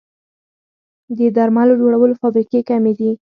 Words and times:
د 1.17 1.19
درملو 1.35 1.79
جوړولو 1.81 2.19
فابریکې 2.21 2.61
کمې 2.69 2.93
دي 2.99 3.11